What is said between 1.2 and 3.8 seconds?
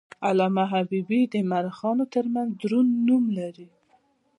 د مورخینو ترمنځ دروند نوم لري.